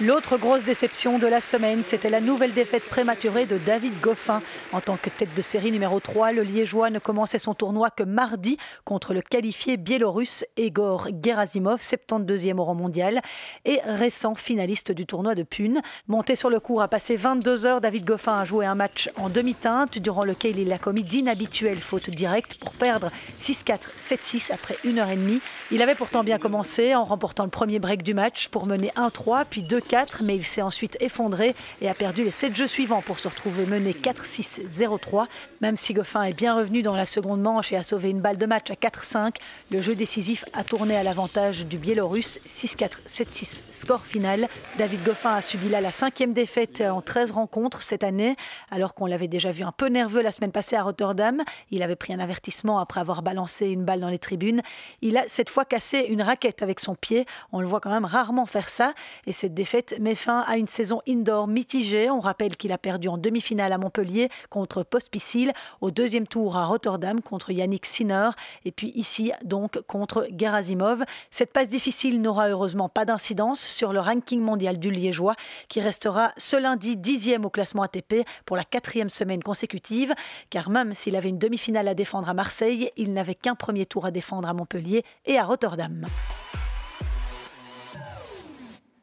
L'autre 0.00 0.38
grosse 0.38 0.62
déception 0.62 1.18
de 1.18 1.26
la 1.26 1.40
semaine, 1.40 1.82
c'était 1.82 2.08
la 2.08 2.20
nouvelle 2.20 2.52
défaite 2.52 2.84
prématurée 2.84 3.46
de 3.46 3.58
David 3.58 3.94
Goffin. 4.00 4.40
En 4.72 4.80
tant 4.80 4.96
que 4.96 5.10
tête 5.10 5.34
de 5.34 5.42
série 5.42 5.72
numéro 5.72 5.98
3, 5.98 6.30
le 6.30 6.42
Liégeois 6.42 6.90
ne 6.90 7.00
commençait 7.00 7.40
son 7.40 7.52
tournoi 7.52 7.90
que 7.90 8.04
mardi 8.04 8.58
contre 8.84 9.12
le 9.12 9.22
qualifié 9.22 9.76
biélorusse 9.76 10.44
Egor 10.56 11.08
Gerasimov, 11.20 11.80
72e 11.80 12.58
au 12.58 12.64
rang 12.64 12.76
mondial 12.76 13.20
et 13.64 13.80
récent 13.84 14.36
finaliste 14.36 14.92
du 14.92 15.04
tournoi 15.04 15.34
de 15.34 15.42
Pune. 15.42 15.82
Monté 16.06 16.36
sur 16.36 16.48
le 16.48 16.60
cours 16.60 16.80
à 16.80 16.86
passer 16.86 17.16
22 17.16 17.66
heures, 17.66 17.80
David 17.80 18.04
Goffin 18.04 18.38
a 18.38 18.44
joué 18.44 18.66
un 18.66 18.76
match 18.76 19.08
en 19.16 19.28
demi-teinte 19.28 19.98
durant 19.98 20.22
lequel 20.22 20.60
il 20.60 20.72
a 20.72 20.78
commis 20.78 21.02
d'inhabituelles 21.02 21.80
fautes 21.80 22.10
directes 22.10 22.56
pour 22.58 22.70
perdre 22.70 23.10
6-4, 23.40 23.78
7-6 23.98 24.52
après 24.52 24.76
une 24.84 25.00
heure 25.00 25.10
et 25.10 25.16
demie. 25.16 25.40
Il 25.72 25.82
avait 25.82 25.96
pourtant 25.96 26.22
bien 26.22 26.38
commencé 26.38 26.94
en 26.94 27.02
remportant 27.02 27.42
le 27.42 27.50
premier 27.50 27.80
break 27.80 28.04
du 28.04 28.14
match 28.14 28.46
pour 28.46 28.68
mener 28.68 28.92
1-3 28.96 29.44
puis 29.50 29.64
2 29.64 29.87
4, 29.88 30.22
mais 30.24 30.36
il 30.36 30.46
s'est 30.46 30.62
ensuite 30.62 30.96
effondré 31.00 31.56
et 31.80 31.88
a 31.88 31.94
perdu 31.94 32.22
les 32.22 32.30
7 32.30 32.54
jeux 32.54 32.66
suivants 32.66 33.00
pour 33.00 33.18
se 33.18 33.26
retrouver 33.26 33.64
mené 33.64 33.92
4-6-0-3. 33.92 35.26
Même 35.62 35.76
si 35.76 35.94
Goffin 35.94 36.22
est 36.22 36.36
bien 36.36 36.54
revenu 36.54 36.82
dans 36.82 36.94
la 36.94 37.06
seconde 37.06 37.40
manche 37.40 37.72
et 37.72 37.76
a 37.76 37.82
sauvé 37.82 38.10
une 38.10 38.20
balle 38.20 38.36
de 38.36 38.46
match 38.46 38.70
à 38.70 38.74
4-5, 38.74 39.36
le 39.72 39.80
jeu 39.80 39.94
décisif 39.94 40.44
a 40.52 40.62
tourné 40.62 40.96
à 40.96 41.02
l'avantage 41.02 41.66
du 41.66 41.78
Biélorusse 41.78 42.38
6-4, 42.46 42.98
7-6. 43.08 43.62
Score 43.70 44.04
final. 44.04 44.48
David 44.76 45.02
Goffin 45.04 45.32
a 45.32 45.40
subi 45.40 45.70
là 45.70 45.80
la 45.80 45.90
cinquième 45.90 46.34
défaite 46.34 46.82
en 46.82 47.00
13 47.00 47.30
rencontres 47.30 47.82
cette 47.82 48.04
année, 48.04 48.36
alors 48.70 48.94
qu'on 48.94 49.06
l'avait 49.06 49.28
déjà 49.28 49.50
vu 49.50 49.64
un 49.64 49.72
peu 49.72 49.86
nerveux 49.86 50.20
la 50.20 50.32
semaine 50.32 50.52
passée 50.52 50.76
à 50.76 50.82
Rotterdam. 50.82 51.42
Il 51.70 51.82
avait 51.82 51.96
pris 51.96 52.12
un 52.12 52.20
avertissement 52.20 52.78
après 52.78 53.00
avoir 53.00 53.22
balancé 53.22 53.66
une 53.68 53.84
balle 53.84 54.00
dans 54.00 54.08
les 54.08 54.18
tribunes. 54.18 54.60
Il 55.00 55.16
a 55.16 55.24
cette 55.28 55.48
fois 55.48 55.64
cassé 55.64 56.00
une 56.08 56.20
raquette 56.20 56.62
avec 56.62 56.78
son 56.78 56.94
pied. 56.94 57.24
On 57.52 57.60
le 57.60 57.66
voit 57.66 57.80
quand 57.80 57.90
même 57.90 58.04
rarement 58.04 58.44
faire 58.44 58.68
ça. 58.68 58.92
Et 59.26 59.32
cette 59.32 59.54
défaite 59.54 59.77
met 60.00 60.14
fin 60.14 60.40
à 60.40 60.56
une 60.56 60.66
saison 60.66 61.00
indoor 61.08 61.46
mitigée. 61.46 62.10
On 62.10 62.20
rappelle 62.20 62.56
qu'il 62.56 62.72
a 62.72 62.78
perdu 62.78 63.08
en 63.08 63.18
demi-finale 63.18 63.72
à 63.72 63.78
Montpellier 63.78 64.28
contre 64.50 64.82
Pospisil, 64.82 65.52
au 65.80 65.90
deuxième 65.90 66.26
tour 66.26 66.56
à 66.56 66.66
Rotterdam 66.66 67.20
contre 67.20 67.50
Yannick 67.50 67.86
Sinner 67.86 68.30
et 68.64 68.72
puis 68.72 68.92
ici 68.94 69.32
donc 69.44 69.80
contre 69.82 70.26
Gerasimov. 70.36 71.04
Cette 71.30 71.52
passe 71.52 71.68
difficile 71.68 72.20
n'aura 72.20 72.48
heureusement 72.48 72.88
pas 72.88 73.04
d'incidence 73.04 73.60
sur 73.60 73.92
le 73.92 74.00
ranking 74.00 74.40
mondial 74.40 74.78
du 74.78 74.90
Liégeois 74.90 75.34
qui 75.68 75.80
restera 75.80 76.32
ce 76.36 76.56
lundi 76.56 76.96
dixième 76.96 77.44
au 77.44 77.50
classement 77.50 77.82
ATP 77.82 78.26
pour 78.44 78.56
la 78.56 78.64
quatrième 78.64 79.08
semaine 79.08 79.42
consécutive 79.42 80.14
car 80.50 80.70
même 80.70 80.94
s'il 80.94 81.16
avait 81.16 81.28
une 81.28 81.38
demi-finale 81.38 81.88
à 81.88 81.94
défendre 81.94 82.28
à 82.28 82.34
Marseille, 82.34 82.90
il 82.96 83.12
n'avait 83.12 83.34
qu'un 83.34 83.54
premier 83.54 83.86
tour 83.86 84.06
à 84.06 84.10
défendre 84.10 84.48
à 84.48 84.54
Montpellier 84.54 85.04
et 85.26 85.38
à 85.38 85.44
Rotterdam. 85.44 86.04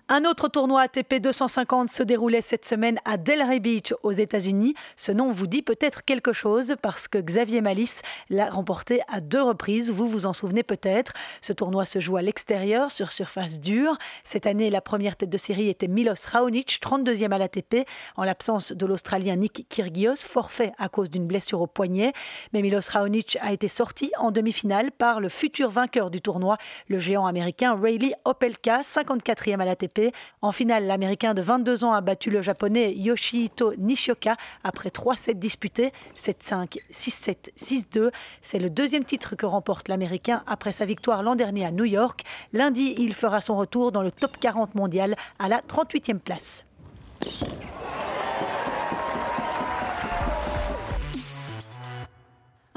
Un 0.07 0.23
autre 0.25 0.49
tournoi 0.49 0.81
ATP 0.81 1.15
250 1.15 1.89
se 1.89 2.03
déroulait 2.03 2.41
cette 2.41 2.63
semaine 2.63 2.99
à 3.05 3.17
Delray 3.17 3.59
Beach 3.59 3.91
aux 4.03 4.11
États-Unis. 4.11 4.75
Ce 4.95 5.11
nom 5.11 5.31
vous 5.31 5.47
dit 5.47 5.63
peut-être 5.63 6.05
quelque 6.05 6.31
chose 6.31 6.75
parce 6.83 7.07
que 7.07 7.17
Xavier 7.17 7.61
Malice 7.61 8.03
l'a 8.29 8.51
remporté 8.51 9.01
à 9.07 9.19
deux 9.19 9.41
reprises. 9.41 9.89
Vous 9.89 10.05
vous 10.05 10.27
en 10.27 10.33
souvenez 10.33 10.61
peut-être. 10.61 11.13
Ce 11.41 11.53
tournoi 11.53 11.85
se 11.85 11.99
joue 11.99 12.17
à 12.17 12.21
l'extérieur 12.21 12.91
sur 12.91 13.11
surface 13.11 13.59
dure. 13.59 13.97
Cette 14.23 14.45
année, 14.45 14.69
la 14.69 14.79
première 14.79 15.15
tête 15.15 15.31
de 15.31 15.39
série 15.39 15.69
était 15.69 15.87
Milos 15.87 16.27
Raonic, 16.31 16.79
32e 16.83 17.31
à 17.31 17.39
l'ATP, 17.39 17.87
en 18.15 18.25
l'absence 18.25 18.73
de 18.73 18.85
l'Australien 18.85 19.37
Nick 19.37 19.65
Kyrgios, 19.69 20.17
forfait 20.17 20.73
à 20.77 20.87
cause 20.87 21.09
d'une 21.09 21.25
blessure 21.25 21.61
au 21.61 21.67
poignet. 21.67 22.13
Mais 22.53 22.61
Milos 22.61 22.91
Raonic 22.91 23.39
a 23.41 23.51
été 23.53 23.67
sorti 23.67 24.11
en 24.19 24.29
demi-finale 24.29 24.91
par 24.91 25.19
le 25.19 25.29
futur 25.29 25.71
vainqueur 25.71 26.11
du 26.11 26.21
tournoi, 26.21 26.59
le 26.89 26.99
géant 26.99 27.25
américain 27.25 27.75
Rayleigh 27.75 28.13
Opelka, 28.23 28.81
54e 28.81 29.59
à 29.59 29.65
l'ATP 29.65 29.94
en 30.41 30.51
finale, 30.51 30.85
l'Américain 30.85 31.33
de 31.33 31.41
22 31.41 31.83
ans 31.83 31.93
a 31.93 32.01
battu 32.01 32.29
le 32.29 32.41
Japonais 32.41 32.93
Yoshihito 32.95 33.73
Nishioka 33.77 34.35
après 34.63 34.89
3 34.89 35.15
sets 35.15 35.33
disputés, 35.35 35.91
7-5, 36.17 36.79
6-7, 36.91 37.35
6-2. 37.57 38.11
C'est 38.41 38.59
le 38.59 38.69
deuxième 38.69 39.05
titre 39.05 39.35
que 39.35 39.45
remporte 39.45 39.87
l'Américain 39.87 40.43
après 40.47 40.71
sa 40.71 40.85
victoire 40.85 41.23
l'an 41.23 41.35
dernier 41.35 41.65
à 41.65 41.71
New 41.71 41.85
York. 41.85 42.23
Lundi, 42.53 42.95
il 42.97 43.13
fera 43.13 43.41
son 43.41 43.57
retour 43.57 43.91
dans 43.91 44.03
le 44.03 44.11
top 44.11 44.37
40 44.39 44.75
mondial 44.75 45.15
à 45.39 45.47
la 45.47 45.61
38e 45.61 46.19
place. 46.19 46.63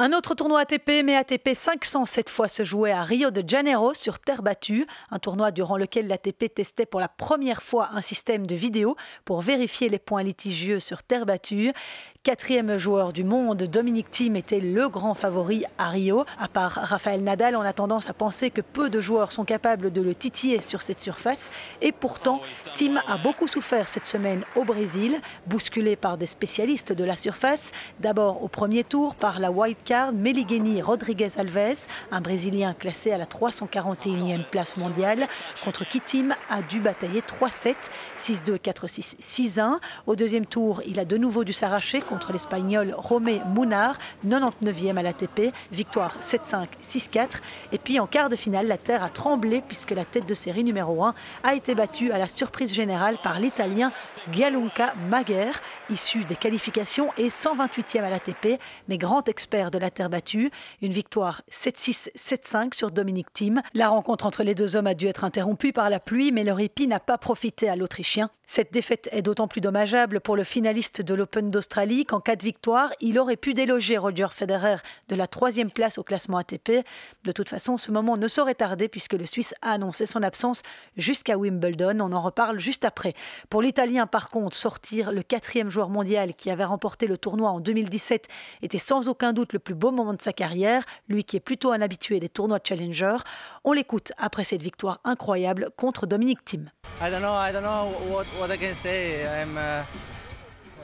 Un 0.01 0.13
autre 0.13 0.37
tournoi 0.37 0.61
ATP, 0.61 1.03
mais 1.05 1.17
ATP 1.17 1.57
500 1.57 2.05
cette 2.05 2.31
fois, 2.31 2.47
se 2.47 2.63
jouait 2.63 2.93
à 2.93 3.03
Rio 3.03 3.33
de 3.33 3.43
Janeiro 3.45 3.95
sur 3.95 4.21
terre 4.21 4.45
battue. 4.45 4.87
Un 5.11 5.19
tournoi 5.19 5.51
durant 5.51 5.77
lequel 5.77 6.07
l'ATP 6.07 6.55
testait 6.55 6.87
pour 6.87 7.01
la 7.01 7.09
première 7.09 7.65
fois 7.65 7.89
un 7.93 8.01
système 8.01 8.47
de 8.47 8.55
vidéo 8.55 8.95
pour 9.25 9.41
vérifier 9.41 9.89
les 9.89 9.99
points 9.99 10.23
litigieux 10.23 10.79
sur 10.79 11.03
terre 11.03 11.27
battue. 11.27 11.73
Quatrième 12.29 12.77
joueur 12.77 13.15
du 13.15 13.25
monde, 13.25 13.63
Dominic 13.63 14.11
Thiem 14.11 14.37
était 14.37 14.61
le 14.61 14.91
grand 14.91 15.15
favori 15.15 15.65
à 15.79 15.89
Rio. 15.89 16.27
À 16.39 16.47
part 16.47 16.73
Rafael 16.73 17.23
Nadal, 17.23 17.57
on 17.57 17.63
a 17.63 17.73
tendance 17.73 18.11
à 18.11 18.13
penser 18.13 18.51
que 18.51 18.61
peu 18.61 18.91
de 18.91 19.01
joueurs 19.01 19.33
sont 19.33 19.47
capables 19.47 19.91
de 19.91 20.03
le 20.03 20.15
titiller 20.15 20.61
sur 20.61 20.83
cette 20.83 21.01
surface. 21.01 21.51
Et 21.81 21.91
pourtant, 21.91 22.43
Thiem 22.75 23.01
a 23.09 23.17
beaucoup 23.17 23.49
souffert 23.49 23.89
cette 23.89 24.07
semaine 24.07 24.45
au 24.57 24.65
Brésil, 24.65 25.23
bousculé 25.47 25.97
par 25.97 26.19
des 26.19 26.27
spécialistes 26.27 26.93
de 26.93 27.03
la 27.03 27.17
surface. 27.17 27.73
D'abord 27.99 28.45
au 28.45 28.49
premier 28.49 28.85
tour 28.85 29.15
par 29.15 29.39
la 29.39 29.51
wildcard 29.51 30.13
Meligeni 30.13 30.83
Rodriguez 30.83 31.31
Alves, 31.39 31.87
un 32.11 32.21
Brésilien 32.21 32.75
classé 32.75 33.11
à 33.11 33.17
la 33.17 33.25
341e 33.25 34.45
place 34.45 34.77
mondiale, 34.77 35.29
contre 35.65 35.89
qui 35.89 36.03
Thiem 36.03 36.35
a 36.51 36.61
dû 36.61 36.81
batailler 36.81 37.23
3-7, 37.23 37.75
6-2, 38.19 38.59
4-6, 38.59 39.17
6-1. 39.19 39.79
Au 40.07 40.15
deuxième 40.15 40.45
tour, 40.45 40.83
il 40.87 41.01
a 41.01 41.07
de 41.07 41.17
nouveau 41.17 41.45
dû 41.45 41.55
s'arracher 41.55 42.03
l'Espagnol 42.33 42.95
Romé 42.97 43.41
Munar, 43.55 43.97
99e 44.27 44.97
à 44.97 45.03
l'ATP, 45.03 45.53
victoire 45.73 46.17
7-5, 46.21 46.67
6-4. 46.83 47.41
Et 47.73 47.79
puis 47.79 48.01
en 48.01 48.07
quart 48.07 48.29
de 48.29 48.37
finale, 48.37 48.67
la 48.67 48.79
Terre 48.79 49.03
a 49.03 49.09
tremblé 49.09 49.63
puisque 49.67 49.93
la 49.93 50.05
tête 50.05 50.27
de 50.27 50.35
série 50.35 50.65
numéro 50.65 51.05
1 51.05 51.15
a 51.43 51.55
été 51.55 51.75
battue 51.75 52.13
à 52.13 52.19
la 52.19 52.29
surprise 52.29 52.73
générale 52.75 53.19
par 53.23 53.41
l'Italien 53.41 53.91
Gianluca 54.33 54.95
Magher, 55.09 55.53
issu 55.91 56.25
des 56.25 56.37
qualifications 56.37 57.11
et 57.17 57.29
128e 57.29 58.03
à 58.03 58.11
l'ATP, 58.11 58.61
mais 58.89 58.99
grand 58.99 59.29
expert 59.29 59.71
de 59.71 59.79
la 59.79 59.91
Terre 59.91 60.11
battue. 60.11 60.51
Une 60.83 60.93
victoire 60.93 61.43
7-6, 61.51 62.11
7-5 62.17 62.75
sur 62.75 62.91
Dominique 62.91 63.33
Thiem. 63.33 63.63
La 63.75 63.89
rencontre 63.89 64.27
entre 64.27 64.43
les 64.43 64.55
deux 64.55 64.77
hommes 64.77 64.87
a 64.87 64.95
dû 64.95 65.07
être 65.07 65.25
interrompue 65.25 65.73
par 65.73 65.91
la 65.91 66.01
pluie, 66.01 66.33
mais 66.33 66.45
le 66.45 66.53
répit 66.53 66.87
n'a 66.87 67.01
pas 67.01 67.19
profité 67.19 67.69
à 67.69 67.77
l'Autrichien. 67.77 68.31
Cette 68.51 68.73
défaite 68.73 69.11
est 69.13 69.21
d'autant 69.21 69.47
plus 69.47 69.61
dommageable 69.61 70.21
pour 70.21 70.35
le 70.35 70.43
finaliste 70.43 71.03
de 71.03 71.15
l'Open 71.15 71.51
d'Australie 71.51 71.98
qu'en 72.05 72.21
cas 72.21 72.37
de 72.37 72.43
victoire, 72.43 72.91
il 73.01 73.19
aurait 73.19 73.37
pu 73.37 73.55
déloger 73.55 73.97
Roger 73.99 74.29
Federer 74.31 74.77
de 75.09 75.17
la 75.17 75.27
troisième 75.27 75.71
place 75.71 75.99
au 75.99 76.03
classement 76.03 76.39
ATP. 76.39 76.85
De 77.25 77.33
toute 77.33 77.49
façon, 77.49 77.77
ce 77.77 77.91
moment 77.91 78.17
ne 78.17 78.29
saurait 78.29 78.55
tarder 78.55 78.89
puisque 78.89 79.15
le 79.15 79.27
Suisse 79.27 79.55
a 79.63 79.73
annoncé 79.73 80.07
son 80.07 80.23
absence 80.23 80.63
jusqu'à 80.97 81.37
Wimbledon. 81.37 81.99
On 82.01 82.13
en 82.13 82.21
reparle 82.21 82.59
juste 82.59 82.85
après. 82.85 83.15
Pour 83.51 83.63
l'Italien, 83.63 84.07
par 84.07 84.31
contre, 84.31 84.57
sortir 84.57 85.13
le 85.13 85.23
quatrième 85.23 85.71
joueur 85.71 85.89
mondial 85.89 86.35
qui 86.35 86.51
avait 86.51 86.65
remporté 86.65 87.07
le 87.07 87.19
tournoi 87.19 87.51
en 87.51 87.61
2017 87.61 88.29
était 88.63 88.79
sans 88.79 89.09
aucun 89.09 89.33
doute 89.33 89.53
le 89.53 89.59
plus 89.59 89.75
beau 89.75 89.91
moment 89.91 90.15
de 90.15 90.23
sa 90.23 90.33
carrière, 90.33 90.85
lui 91.09 91.25
qui 91.25 91.37
est 91.37 91.41
plutôt 91.41 91.73
un 91.73 91.81
habitué 91.81 92.21
des 92.21 92.29
tournois 92.29 92.59
Challenger. 92.63 93.17
On 93.65 93.73
l'écoute 93.73 94.13
après 94.19 94.45
cette 94.45 94.63
victoire 94.63 95.01
incroyable 95.05 95.71
contre 95.77 96.07
Dominique 96.07 96.45
Thiem. 96.45 96.71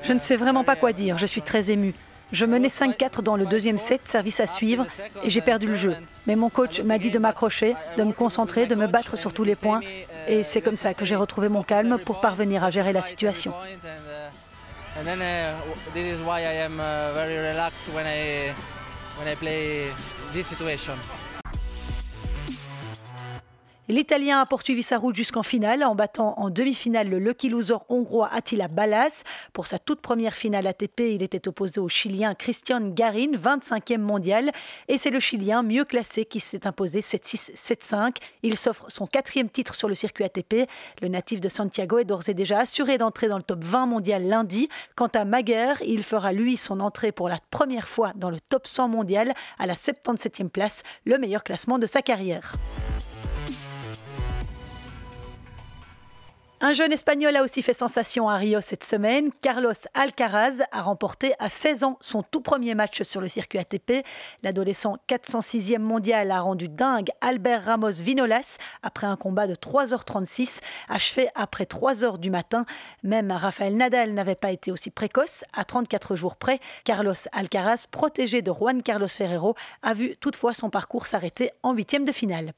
Je 0.05 0.13
ne 0.13 0.19
sais 0.19 0.37
vraiment 0.37 0.65
pas 0.65 0.77
quoi 0.77 0.93
dire, 0.93 1.17
je 1.19 1.27
suis 1.27 1.43
très 1.43 1.71
ému. 1.71 1.95
Je 2.33 2.47
menais 2.47 2.69
5-4 2.69 3.23
dans 3.23 3.37
le 3.37 3.47
deuxième 3.47 3.79
set, 3.79 4.03
service 4.05 4.41
à 4.41 4.47
suivre, 4.47 4.87
et 5.23 5.31
j'ai 5.31 5.41
perdu 5.41 5.67
le 5.67 5.77
jeu. 5.77 5.97
Mais 6.27 6.37
mon 6.37 6.51
coach 6.51 6.81
m'a 6.81 6.99
dit 6.99 7.11
de 7.11 7.19
m'accrocher, 7.19 7.75
de 7.97 8.03
me 8.03 8.13
concentrer, 8.13 8.67
de 8.67 8.75
me 8.75 8.87
battre 8.87 9.17
sur 9.17 9.33
tous 9.33 9.45
les 9.45 9.55
points, 9.55 9.81
et 10.29 10.43
c'est 10.43 10.61
comme 10.61 10.77
ça 10.77 10.95
que 10.95 11.05
j'ai 11.05 11.17
retrouvé 11.17 11.49
mon 11.49 11.63
calme 11.63 11.99
pour 12.05 12.21
parvenir 12.21 12.65
à 12.65 12.71
gérer 12.71 12.93
la 12.93 13.03
situation. 13.03 13.53
L'Italien 23.87 24.41
a 24.41 24.47
poursuivi 24.47 24.83
sa 24.83 24.97
route 24.97 25.15
jusqu'en 25.15 25.43
finale 25.43 25.85
en 25.85 25.95
battant 25.95 26.33
en 26.39 26.49
demi-finale 26.49 27.11
le 27.11 27.19
lucky 27.19 27.51
loser 27.51 27.77
hongrois 27.91 28.31
Attila 28.33 28.67
Ballas. 28.67 29.25
Pour 29.53 29.67
sa 29.67 29.79
toute 29.79 30.01
première 30.01 30.33
finale 30.33 30.67
ATP, 30.67 31.01
il 31.01 31.23
était 31.23 31.47
opposé 31.49 31.81
au 31.81 31.89
Chilien 31.91 32.35
Christian 32.35 32.81
Garin, 32.81 33.33
25e 33.33 33.99
mondial. 33.99 34.53
Et 34.89 34.97
c'est 34.97 35.11
le 35.11 35.21
Chilien 35.21 35.63
mieux 35.63 35.85
classé 35.85 36.25
qui 36.25 36.41
s'est 36.41 36.67
imposé 36.67 37.01
7-6, 37.01 37.57
7-5. 37.57 38.17
Il 38.43 38.57
s'offre 38.57 38.87
son 38.89 39.07
quatrième 39.07 39.51
titre 39.51 39.75
sur 39.75 39.89
le 39.89 39.95
circuit 39.95 40.25
ATP. 40.25 40.67
Le 41.03 41.09
natif 41.09 41.43
de 41.43 41.51
Santiago 41.51 41.99
est 41.99 42.05
d'ores 42.05 42.31
et 42.31 42.35
déjà 42.35 42.61
assuré 42.61 42.97
d'entrer 42.97 43.29
dans 43.29 43.37
le 43.37 43.43
top 43.43 43.63
20 43.63 43.85
mondial 43.85 44.27
lundi. 44.27 44.71
Quant 44.97 45.09
à 45.09 45.27
Maguire, 45.27 45.83
il 45.85 46.05
fera 46.05 46.33
lui 46.33 46.57
son 46.57 46.81
entrée 46.81 47.13
pour 47.13 47.29
la 47.29 47.39
première 47.51 47.89
fois 47.89 48.13
dans 48.17 48.31
le 48.31 48.41
top 48.41 48.67
100 48.67 48.89
mondial 48.89 49.35
à 49.59 49.67
la 49.67 49.75
77e 49.75 50.49
place, 50.49 50.83
le 51.05 51.19
meilleur 51.19 51.45
classement 51.45 51.79
de 51.79 51.87
sa 51.87 52.01
carrière. 52.01 52.55
Un 56.67 56.73
jeune 56.73 56.95
Espagnol 56.95 57.37
a 57.37 57.43
aussi 57.43 57.61
fait 57.61 57.75
sensation 57.75 58.27
à 58.27 58.39
Rio 58.39 58.63
cette 58.63 58.85
semaine. 58.85 59.31
Carlos 59.43 59.75
Alcaraz 59.93 60.63
a 60.73 60.81
remporté 60.81 61.35
à 61.39 61.51
16 61.51 61.85
ans 61.85 61.99
son 62.01 62.23
tout 62.23 62.41
premier 62.41 62.75
match 62.75 63.03
sur 63.03 63.21
le 63.21 63.29
circuit 63.29 63.59
ATP. 63.59 64.03
L'adolescent 64.43 64.97
406e 65.07 65.77
mondial 65.77 66.31
a 66.31 66.41
rendu 66.41 66.71
dingue 66.71 67.11
Albert 67.21 67.67
Ramos 67.67 68.01
Vinolas 68.03 68.57
après 68.83 69.07
un 69.07 69.17
combat 69.17 69.47
de 69.47 69.55
3h36 69.55 70.61
achevé 70.89 71.29
après 71.35 71.65
3h 71.65 72.19
du 72.19 72.31
matin. 72.31 72.65
Même 73.03 73.31
Rafael 73.31 73.77
Nadal 73.77 74.15
n'avait 74.15 74.35
pas 74.35 74.51
été 74.51 74.73
aussi 74.73 74.89
précoce. 74.89 75.45
À 75.53 75.67
34 75.67 76.17
jours 76.17 76.37
près, 76.37 76.61
Carlos 76.85 77.13
Alcaraz, 77.33 77.85
protégé 77.91 78.41
de 78.41 78.51
Juan 78.51 78.83
Carlos 78.83 79.07
Ferrero, 79.09 79.55
a 79.83 79.93
vu 79.93 80.17
toutefois 80.17 80.55
son 80.55 80.71
parcours 80.71 81.09
s'arrêter 81.09 81.51
en 81.63 81.75
huitième 81.75 82.07
de 82.07 82.13
finale. 82.13 82.55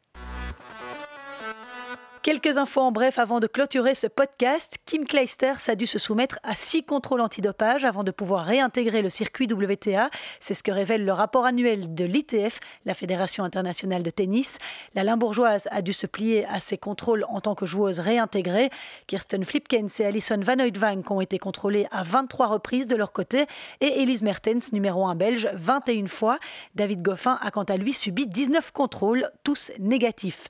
Quelques 2.26 2.56
infos 2.56 2.80
en 2.80 2.90
bref 2.90 3.20
avant 3.20 3.38
de 3.38 3.46
clôturer 3.46 3.94
ce 3.94 4.08
podcast. 4.08 4.78
Kim 4.84 5.04
Clijsters 5.04 5.68
a 5.68 5.76
dû 5.76 5.86
se 5.86 6.00
soumettre 6.00 6.40
à 6.42 6.56
six 6.56 6.82
contrôles 6.82 7.20
antidopage 7.20 7.84
avant 7.84 8.02
de 8.02 8.10
pouvoir 8.10 8.44
réintégrer 8.46 9.00
le 9.00 9.10
circuit 9.10 9.46
WTA. 9.48 10.10
C'est 10.40 10.54
ce 10.54 10.64
que 10.64 10.72
révèle 10.72 11.04
le 11.04 11.12
rapport 11.12 11.46
annuel 11.46 11.94
de 11.94 12.04
l'ITF, 12.04 12.58
la 12.84 12.94
Fédération 12.94 13.44
internationale 13.44 14.02
de 14.02 14.10
tennis. 14.10 14.58
La 14.94 15.04
Limbourgeoise 15.04 15.68
a 15.70 15.82
dû 15.82 15.92
se 15.92 16.08
plier 16.08 16.44
à 16.46 16.58
ces 16.58 16.78
contrôles 16.78 17.24
en 17.28 17.40
tant 17.40 17.54
que 17.54 17.64
joueuse 17.64 18.00
réintégrée. 18.00 18.70
Kirsten 19.06 19.44
Flipkens 19.44 20.00
et 20.00 20.06
Alison 20.06 20.40
Van 20.42 20.58
Oudvank 20.58 21.08
ont 21.08 21.20
été 21.20 21.38
contrôlées 21.38 21.86
à 21.92 22.02
23 22.02 22.48
reprises 22.48 22.88
de 22.88 22.96
leur 22.96 23.12
côté 23.12 23.46
et 23.80 24.02
Elise 24.02 24.22
Mertens, 24.22 24.72
numéro 24.72 25.06
1 25.06 25.14
belge, 25.14 25.48
21 25.54 26.08
fois. 26.08 26.40
David 26.74 27.02
Goffin 27.02 27.38
a 27.40 27.52
quant 27.52 27.62
à 27.62 27.76
lui 27.76 27.92
subi 27.92 28.26
19 28.26 28.72
contrôles, 28.72 29.30
tous 29.44 29.70
négatifs. 29.78 30.48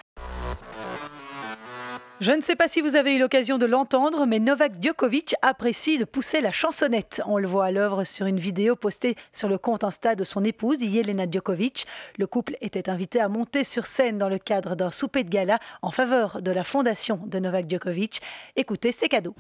Je 2.19 2.33
ne 2.33 2.41
sais 2.41 2.57
pas 2.57 2.67
si 2.67 2.81
vous 2.81 2.97
avez 2.97 3.15
eu 3.15 3.19
l'occasion 3.19 3.59
de 3.59 3.67
l'entendre, 3.67 4.25
mais 4.25 4.39
Novak 4.39 4.83
Djokovic 4.83 5.35
apprécie 5.43 5.99
de 5.99 6.07
pousser 6.07 6.41
la 6.41 6.51
chansonnette. 6.51 7.21
On 7.27 7.37
le 7.37 7.47
voit 7.47 7.67
à 7.67 7.71
l'œuvre 7.71 8.05
sur 8.05 8.25
une 8.25 8.39
vidéo 8.39 8.75
postée 8.75 9.17
sur 9.35 9.51
le 9.51 9.59
compte 9.59 9.85
Insta 9.85 10.15
de 10.15 10.25
son 10.25 10.43
épouse, 10.43 10.81
Yelena 10.81 11.27
Djokovic. 11.31 11.87
Le 12.17 12.27
couple 12.27 12.57
était 12.63 12.89
invité 12.89 13.21
à 13.21 13.29
monter 13.29 13.65
sur 13.65 13.85
scène 13.85 14.17
dans 14.17 14.31
le 14.31 14.39
cadre 14.39 14.77
d'un 14.77 14.91
souper 14.91 15.25
de 15.25 15.29
gala 15.29 15.59
en 15.83 15.91
faveur 15.91 16.41
de 16.41 16.51
la 16.51 16.65
fondation 16.65 17.21
de 17.27 17.39
Novak 17.39 17.69
Djokovic. 17.69 18.23
Écoutez, 18.57 18.93
c'est 18.93 19.11
cadeau. 19.11 19.35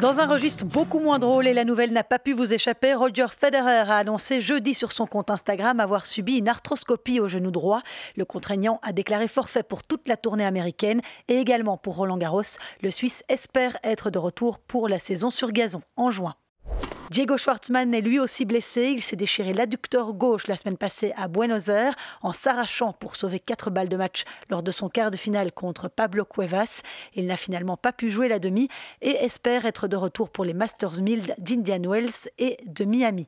Dans 0.00 0.18
un 0.18 0.26
registre 0.26 0.64
beaucoup 0.64 0.98
moins 0.98 1.18
drôle 1.18 1.46
et 1.46 1.52
la 1.52 1.66
nouvelle 1.66 1.92
n'a 1.92 2.02
pas 2.02 2.18
pu 2.18 2.32
vous 2.32 2.54
échapper, 2.54 2.94
Roger 2.94 3.26
Federer 3.38 3.90
a 3.90 3.98
annoncé 3.98 4.40
jeudi 4.40 4.72
sur 4.72 4.92
son 4.92 5.06
compte 5.06 5.28
Instagram 5.28 5.78
avoir 5.78 6.06
subi 6.06 6.38
une 6.38 6.48
arthroscopie 6.48 7.20
au 7.20 7.28
genou 7.28 7.50
droit. 7.50 7.82
Le 8.16 8.24
contraignant 8.24 8.80
a 8.82 8.94
déclaré 8.94 9.28
forfait 9.28 9.62
pour 9.62 9.82
toute 9.82 10.08
la 10.08 10.16
tournée 10.16 10.46
américaine 10.46 11.02
et 11.28 11.36
également 11.36 11.76
pour 11.76 11.96
Roland 11.96 12.16
Garros. 12.16 12.40
Le 12.80 12.90
Suisse 12.90 13.22
espère 13.28 13.76
être 13.84 14.08
de 14.08 14.18
retour 14.18 14.58
pour 14.58 14.88
la 14.88 14.98
saison 14.98 15.28
sur 15.28 15.52
gazon 15.52 15.82
en 15.98 16.10
juin. 16.10 16.34
Diego 17.10 17.36
Schwartzmann 17.36 17.92
est 17.92 18.02
lui 18.02 18.20
aussi 18.20 18.44
blessé. 18.44 18.92
Il 18.92 19.02
s'est 19.02 19.16
déchiré 19.16 19.52
l'adducteur 19.52 20.12
gauche 20.12 20.46
la 20.46 20.56
semaine 20.56 20.76
passée 20.76 21.12
à 21.16 21.26
Buenos 21.26 21.66
Aires 21.66 21.96
en 22.22 22.30
s'arrachant 22.30 22.92
pour 22.92 23.16
sauver 23.16 23.40
quatre 23.40 23.68
balles 23.68 23.88
de 23.88 23.96
match 23.96 24.22
lors 24.48 24.62
de 24.62 24.70
son 24.70 24.88
quart 24.88 25.10
de 25.10 25.16
finale 25.16 25.50
contre 25.50 25.88
Pablo 25.88 26.24
Cuevas. 26.24 26.82
Il 27.16 27.26
n'a 27.26 27.36
finalement 27.36 27.76
pas 27.76 27.92
pu 27.92 28.10
jouer 28.10 28.28
la 28.28 28.38
demi 28.38 28.68
et 29.02 29.24
espère 29.24 29.66
être 29.66 29.88
de 29.88 29.96
retour 29.96 30.30
pour 30.30 30.44
les 30.44 30.54
Masters 30.54 31.02
1000 31.02 31.34
d'Indian 31.38 31.82
Wells 31.82 32.30
et 32.38 32.58
de 32.64 32.84
Miami. 32.84 33.26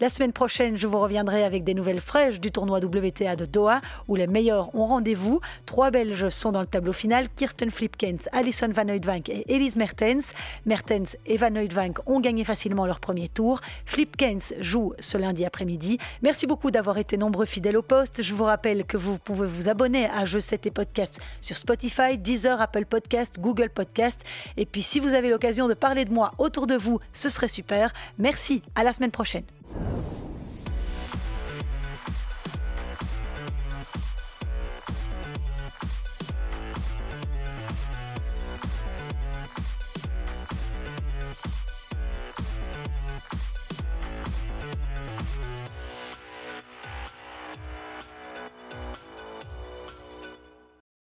La 0.00 0.08
semaine 0.08 0.32
prochaine, 0.32 0.76
je 0.76 0.88
vous 0.88 0.98
reviendrai 0.98 1.44
avec 1.44 1.62
des 1.62 1.72
nouvelles 1.72 2.00
fraîches 2.00 2.40
du 2.40 2.50
tournoi 2.50 2.80
WTA 2.80 3.36
de 3.36 3.44
Doha, 3.44 3.80
où 4.08 4.16
les 4.16 4.26
meilleurs 4.26 4.74
ont 4.74 4.86
rendez-vous. 4.86 5.40
Trois 5.66 5.92
Belges 5.92 6.30
sont 6.30 6.50
dans 6.50 6.62
le 6.62 6.66
tableau 6.66 6.92
final 6.92 7.28
Kirsten 7.36 7.70
Flipkens, 7.70 8.28
Alison 8.32 8.68
Van 8.74 8.88
Oudvank 8.88 9.28
et 9.28 9.54
Elise 9.54 9.76
Mertens. 9.76 10.32
Mertens 10.66 11.16
et 11.26 11.36
Van 11.36 11.54
Oudvank 11.54 11.98
ont 12.06 12.18
gagné 12.18 12.42
facilement 12.42 12.86
leur 12.86 12.98
premier 12.98 13.28
tour. 13.28 13.60
Flipkens 13.86 14.52
joue 14.58 14.94
ce 14.98 15.16
lundi 15.16 15.44
après-midi. 15.44 15.98
Merci 16.22 16.48
beaucoup 16.48 16.72
d'avoir 16.72 16.98
été 16.98 17.16
nombreux 17.16 17.46
fidèles 17.46 17.76
au 17.76 17.82
poste. 17.82 18.20
Je 18.20 18.34
vous 18.34 18.44
rappelle 18.44 18.84
que 18.86 18.96
vous 18.96 19.18
pouvez 19.18 19.46
vous 19.46 19.68
abonner 19.68 20.06
à 20.06 20.24
Je 20.24 20.40
7 20.40 20.66
et 20.66 20.70
Podcast 20.72 21.20
sur 21.40 21.56
Spotify, 21.56 22.18
Deezer, 22.18 22.60
Apple 22.60 22.86
Podcast, 22.86 23.38
Google 23.38 23.70
Podcast. 23.70 24.24
Et 24.56 24.66
puis, 24.66 24.82
si 24.82 24.98
vous 24.98 25.14
avez 25.14 25.30
l'occasion 25.30 25.68
de 25.68 25.74
parler 25.74 26.04
de 26.04 26.12
moi 26.12 26.32
autour 26.38 26.66
de 26.66 26.74
vous, 26.74 26.98
ce 27.12 27.28
serait 27.28 27.46
super. 27.46 27.92
Merci. 28.18 28.62
À 28.74 28.82
la 28.82 28.92
semaine 28.92 29.12
prochaine. 29.12 29.44
Thank 29.74 30.18
you. 30.18 30.23